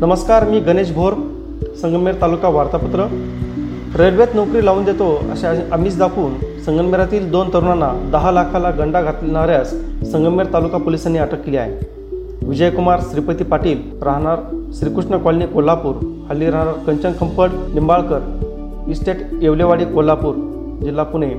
नमस्कार 0.00 0.44
मी 0.44 0.60
गणेश 0.60 0.92
भोर 0.92 1.12
संगमेर 1.82 2.14
तालुका 2.20 2.48
वार्तापत्र. 2.48 3.04
रेल्वेत 3.96 4.26
नोकरी 4.34 4.64
लावून 4.64 4.84
देतो 4.84 5.22
अशा 5.30 5.52
आमिष 5.72 5.98
दाखवून 5.98 6.34
संगमेरातील 6.66 7.30
दोन 7.30 7.48
तरुणांना 7.48 8.10
दहा 8.12 8.30
लाखाला 8.30 8.70
गंडा 8.70 9.02
घालणाऱ्यास 9.02 9.70
संगमेर 10.12 10.46
तालुका 10.52 10.78
पोलिसांनी 10.78 11.18
अटक 11.18 11.44
केली 11.44 11.56
आहे. 11.56 11.78
विजयकुमार 12.48 13.00
श्रीपती 13.10 13.44
पाटील 13.44 13.78
राहणार 14.02 14.38
श्रीकृष्ण 14.72 15.18
कॉलनी 15.18 15.46
कोल्हापूर. 15.46 15.94
हल्ली 16.28 16.50
राहणार 16.50 16.74
कंचन 16.86 17.12
खंपड 17.20 17.48
निंबाळकर 17.74 18.20
इस्टेट 18.88 19.16
येवलेवाडी 19.42 19.84
कोल्हापूर 19.84 20.34
जिल्हा 20.84 21.04
पुणे. 21.04 21.32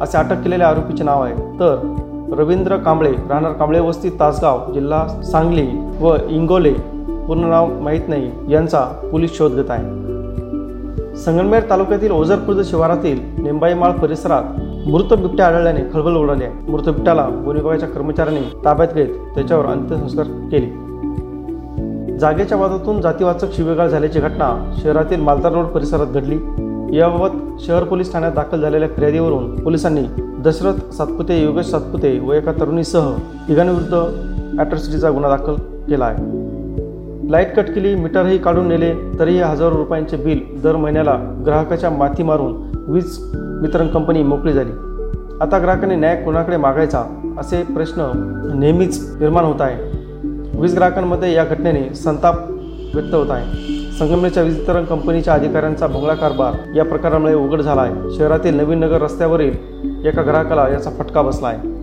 असे 0.00 0.18
अटक 0.18 0.42
केलेल्या 0.42 0.68
आरोपीचे 0.68 1.04
नाव 1.04 1.22
आहे. 1.22 1.34
तर 1.34 1.96
रवींद्र 2.38 2.76
कांबळे 2.76 3.12
राहणार 3.28 3.52
कांबळे 3.52 3.80
वस्ती 3.80 4.10
तासगाव 4.10 4.72
जिल्हा 4.72 5.22
सांगली 5.22 5.66
व 6.00 6.16
इंगोले. 6.28 6.99
पूर्ण 7.30 7.44
नाव 7.44 7.80
माहीत 7.80 8.00
नाही 8.08 8.32
यांचा 8.48 8.80
पोलीस 9.12 9.36
शोध 9.38 9.52
घेत 9.52 9.64
आहे. 9.68 9.82
संगमनेर 11.16 11.62
तालुक्यातील 11.70 12.10
ओझर 12.10 12.62
शिवारातील 12.64 13.42
निंबाईमाळ 13.42 13.92
परिसरात 13.92 14.42
मृत 14.88 15.12
बिबट्या 15.12 15.46
आढळल्याने 15.46 15.80
खळबळ 15.94 16.12
उडाली 16.12 16.44
आहे. 16.44 16.70
मृत 16.70 16.82
बिबट्याला 16.82 17.26
वन 17.26 17.56
विभागाच्या 17.56 17.88
कर्मचाऱ्यांनी 17.88 18.40
ताब्यात 18.64 18.88
घेत 18.94 19.06
त्याच्यावर 19.06 19.66
अंत्यसंस्कार 19.66 20.26
केले. 20.26 22.18
जागेच्या 22.18 22.58
वादातून 22.58 23.00
जातीवाचक 23.00 23.52
शिवेगाळ 23.52 23.88
झाल्याची 23.88 24.20
घटना 24.20 24.72
शहरातील 24.82 25.20
मालदार 25.20 25.52
रोड 25.52 25.64
परिसरात 25.64 26.06
घडली. 26.06 26.38
याबाबत 26.98 27.62
शहर 27.66 27.84
पोलीस 27.84 28.12
ठाण्यात 28.12 28.32
दाखल 28.32 28.60
झालेल्या 28.60 28.88
फिर्यादीवरून 28.88 29.62
पोलिसांनी 29.62 30.02
दशरथ 30.18 30.92
सातपुते 30.92 31.42
योगेश 31.42 31.66
सातपुते 31.66 32.18
व 32.18 32.32
एका 32.32 32.52
तरुणीसह 32.52 33.12
तिघांविरुद्ध 33.48 33.94
अॅट्रॉसिटीचा 34.58 35.10
गुन्हा 35.10 35.36
दाखल 35.36 35.54
केला 35.88 36.04
आहे. 36.04 36.49
लाइट 37.30 37.54
कट 37.56 37.68
केली 37.74 37.94
मीटरही 37.94 38.38
काढून 38.38 38.66
नेले 38.68 38.92
तरीही 39.18 39.40
हजारो 39.40 39.76
रुपयांचे 39.76 40.16
बिल 40.16 40.40
दर 40.62 40.76
महिन्याला 40.76 41.14
ग्राहकाच्या 41.46 41.90
माथी 41.90 42.22
मारून 42.22 42.54
वीज 42.92 43.18
वितरण 43.62 43.88
कंपनी 43.88 44.22
मोकळी 44.22 44.52
झाली. 44.52 44.70
आता 45.40 45.58
ग्राहकांनी 45.58 45.96
न्याय 45.96 46.16
कोणाकडे 46.24 46.56
मागायचा 46.56 47.04
असे 47.40 47.62
प्रश्न 47.74 48.10
नेहमीच 48.54 48.98
निर्माण 49.20 49.44
होत 49.44 49.60
आहे. 49.60 50.58
वीज 50.60 50.74
ग्राहकांमध्ये 50.74 51.32
या 51.32 51.44
घटनेने 51.44 51.88
संताप 51.94 52.40
व्यक्त 52.94 53.14
होत 53.14 53.30
आहे. 53.30 53.68
संगमनेरच्या 53.98 54.42
वीज 54.42 54.58
वितरण 54.58 54.84
कंपनीच्या 54.84 55.34
अधिकाऱ्यांचा 55.34 55.86
भोंगळा 55.86 56.14
कारभार 56.14 56.76
या 56.76 56.84
प्रकारामुळे 56.84 57.34
उघड 57.34 57.60
झाला 57.60 57.80
आहे. 57.80 58.16
शहरातील 58.16 58.60
नवीन 58.60 58.78
नगर 58.78 59.02
रस्त्यावरील 59.02 60.06
एका 60.06 60.22
ग्राहकाला 60.22 60.68
याचा 60.68 60.90
फटका 60.98 61.22
बसला 61.22 61.48
आहे. 61.48 61.79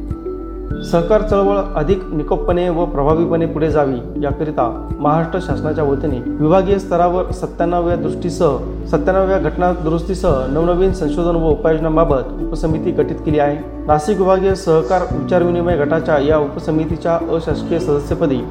सहकार 0.67 1.21
चळवळ 1.21 1.57
अधिक 1.75 2.03
निकोपपणे 2.13 2.67
व 2.69 2.85
प्रभावीपणे 2.85 3.45
पुढे 3.45 3.69
जावी 3.71 3.99
याकरिता 4.23 4.65
महाराष्ट्र 4.99 5.39
शासनाच्या 5.41 5.83
वतीने 5.83 6.19
विभागीय 6.39 6.77
स्तरावर 6.79 7.31
सत्त्याण्णव्या 7.31 7.95
दृष्टीसह 7.95 8.57
सत्त्याण्णव्या 8.91 9.37
घटना 9.39 9.71
दुरुस्तीसह 9.83 10.45
नवनवीन 10.51 10.93
संशोधन 10.93 11.35
व 11.35 11.49
उपाययोजनांबाबत 11.49 12.41
उपसमिती 12.43 12.91
गठीत 12.91 13.15
केली 13.25 13.39
आहे. 13.39 13.57
नाशिक 13.87 14.19
विभागीय 14.19 14.55
सहकार 14.55 15.03
विचारविनिमय 15.11 15.77
गटाच्या 15.77 16.17
या 16.19 16.37
उपसमितीच्या 16.37 17.17
अशासकीय 17.35 17.79
सदस्यपदी 17.79 18.41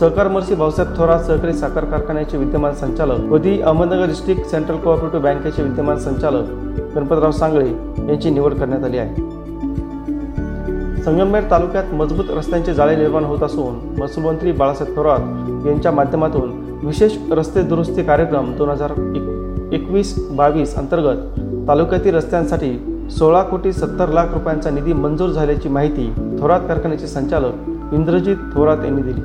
सहकार 0.00 0.28
मर्सी 0.28 0.54
भाऊसाहेब 0.54 0.96
थोरात 0.96 1.20
सहकारी 1.24 1.52
साखर 1.52 1.84
कारखान्याचे 1.84 2.38
विद्यमान 2.38 2.74
संचालक 2.74 3.30
व 3.32 3.38
the 3.38 3.60
Ahmednagar 3.60 4.06
district 4.06 4.50
central 4.50 4.76
cooperative 4.76 5.24
बँकेचे 5.24 5.62
विद्यमान 5.62 5.98
संचालक 5.98 6.50
गणपतराव 6.96 7.30
सांगळे 7.30 7.68
यांची 8.08 8.30
निवड 8.30 8.54
करण्यात 8.54 8.84
आली 8.84 8.98
आहे. 8.98 9.33
संगमनेर 11.04 11.42
तालुक्यात 11.50 11.92
मजबूत 11.94 12.30
रस्त्यांचे 12.30 12.74
जाळे 12.74 12.94
निर्माण 12.96 13.24
होत 13.24 13.42
असून 13.42 13.74
महसूल 13.98 14.24
मंत्री 14.24 14.52
बाळासाहेब 14.52 14.96
थोरात 14.96 15.66
यांच्या 15.66 15.90
माध्यमातून 15.92 16.50
विशेष 16.82 17.16
रस्ते 17.30 17.62
दुरुस्ती 17.62 18.02
कार्यक्रम 18.02 18.52
दोन 18.56 18.70
हजार 18.70 18.92
एकवीस 19.74 20.14
बावीस 20.36 20.74
अंतर्गत 20.76 21.40
तालुक्यातील 21.68 22.14
रस्त्यांसाठी 22.14 22.70
सोळा 23.10 23.42
कोटी 23.42 23.72
सत्तर 23.72 24.08
लाख 24.08 24.32
रुपयांचा 24.32 24.70
निधी 24.70 24.92
मंजूर 24.92 25.30
झाल्याची 25.30 25.68
माहिती 25.68 26.08
थोरात 26.40 26.60
कारखान्याचे 26.68 27.06
संचालक 27.06 27.94
इंद्रजित 27.94 28.36
थोरात 28.54 28.84
यांनी 28.84 29.02
दिली. 29.02 29.20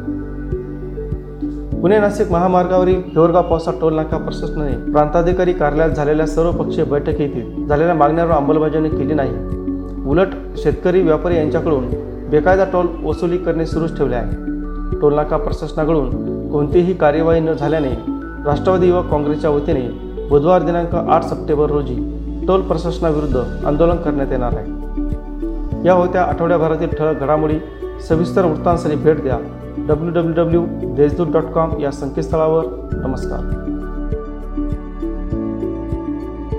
पुणे 1.81 1.99
नाशिक 1.99 2.31
महामार्गावरील 2.31 3.01
हिवरगाव 3.05 3.43
पावसा 3.49 3.71
टोल 3.81 3.93
नाका 3.95 4.17
प्रशासनाने 4.17 4.75
प्रांताधिकारी 4.91 5.53
कार्यालयात 5.53 5.95
झालेल्या 5.95 6.27
सर्व 6.27 6.51
पक्षीय 6.51 6.83
बैठकीतील 6.83 7.67
झालेल्या 7.67 7.95
मागण्यावर 7.95 8.31
अंमलबजावणी 8.31 8.89
केली 8.89 9.13
नाही. 9.13 9.31
उलट 10.09 10.27
शेतकरी 10.57 11.01
व्यापारी 11.01 11.35
यांच्याकडून 11.35 11.89
बेकायदा 12.29 12.63
टोल 12.63 12.87
वसुली 13.05 13.37
करणे 13.37 13.65
सुरूच 13.65 13.97
ठेवले 13.97 14.15
आहे. 14.15 14.31
टोलनाका 15.01 15.37
प्रशासनाकडून 15.37 16.09
कोणतीही 16.51 16.93
कार्यवाही 16.93 17.41
न 17.41 17.53
झाल्याने 17.53 17.89
राष्ट्रवादी 18.45 18.87
युवक 18.87 19.05
काँग्रेसच्या 19.05 19.49
वतीने 19.49 19.81
बुधवार 20.29 20.63
दिनांक 20.63 20.95
आठ 20.95 21.23
सप्टेंबर 21.23 21.69
रोजी 21.69 21.95
टोल 22.47 22.61
प्रशासनाविरुद्ध 22.61 23.65
आंदोलन 23.65 23.95
करण्यात 23.95 24.27
येणार 24.31 24.53
आहे. 24.53 24.67
या 25.87 25.93
होत्या 25.93 26.21
आठवड्याभरातील 26.21 26.87
ठळक 26.99 27.19
घडामोडी 27.19 27.55
सविस्तर 28.09 28.45
वृत्तांसाठी 28.45 28.95
भेट 28.95 29.21
द्या. 29.21 29.37
W 29.77 30.11
W 30.13 30.43
W 30.43 30.65
Deshdoot 30.95 31.27
dot 31.27 31.43
com 31.43 31.79
या 31.79 31.91
संकेतस्थळावर. 31.91 32.65
नमस्कार. 32.93 33.39